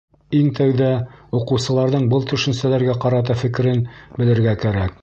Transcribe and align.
Иң 0.37 0.47
тәүҙә 0.59 0.87
уҡыусыларҙың 1.41 2.09
был 2.15 2.27
төшөнсәләргә 2.33 2.97
ҡарата 3.05 3.39
фекерен 3.45 3.87
белергә 4.19 4.61
кәрәк. 4.67 4.97